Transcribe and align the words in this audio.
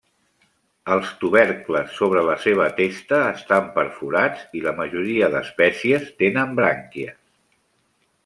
Els 0.93 1.09
tubercles 1.23 1.91
sobre 1.97 2.23
la 2.29 2.37
seva 2.45 2.65
testa 2.79 3.19
estan 3.33 3.69
perforats 3.77 4.47
i 4.61 4.63
la 4.69 4.75
majoria 4.81 5.31
d'espècies 5.37 6.09
tenen 6.23 6.57
brànquies. 6.63 7.21